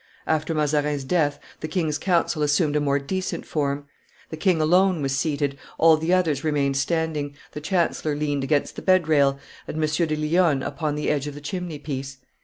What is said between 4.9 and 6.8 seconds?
was seated, all the others remained